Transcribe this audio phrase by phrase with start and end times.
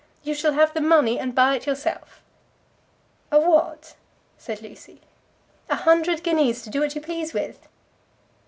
[0.23, 2.23] You shall have the money, and buy it yourself."
[3.31, 3.93] "A what!"
[4.35, 4.99] said Lucy.
[5.69, 7.67] "A hundred guineas to do what you please with!"